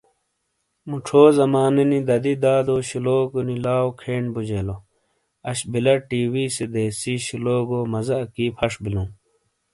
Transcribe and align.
موچھو 0.89 1.21
زمانے 1.37 1.83
نی 1.91 1.99
دادی 2.07 2.33
دادو 2.43 2.75
شلوکو 2.87 3.39
نی 3.47 3.55
لاؤ 3.65 3.87
کھین 3.99 4.23
بوجیلو 4.33 4.77
اش 5.49 5.59
بلا 5.71 5.93
ٹی۔ 6.07 6.21
ویسے 6.33 6.65
دیسی 6.73 7.13
شلوگو 7.25 7.79
مزا 7.93 8.15
اکی 8.23 8.45
فش 8.57 8.73
بلوں۔ 8.83 9.09